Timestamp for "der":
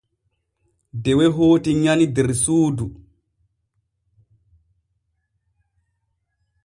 2.15-2.29